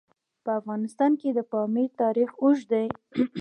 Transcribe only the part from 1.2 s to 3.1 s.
د پامیر تاریخ اوږد دی.